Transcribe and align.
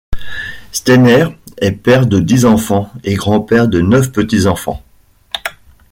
Steiner 0.71 1.27
est 1.57 1.73
père 1.73 2.07
de 2.07 2.19
dix 2.19 2.45
enfants 2.45 2.91
et 3.03 3.13
grand-père 3.13 3.67
de 3.67 3.81
neuf 3.81 4.11
petits-enfants. 4.11 4.83